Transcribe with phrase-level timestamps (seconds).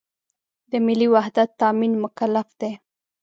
[0.71, 2.71] د ملي وحدت تأمین مکلف دی.